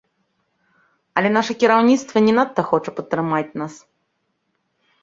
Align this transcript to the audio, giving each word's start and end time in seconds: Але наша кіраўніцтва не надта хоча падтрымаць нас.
Але 1.21 1.29
наша 1.37 1.57
кіраўніцтва 1.65 2.17
не 2.29 2.33
надта 2.41 2.61
хоча 2.71 2.89
падтрымаць 2.97 3.47
нас. 3.65 3.73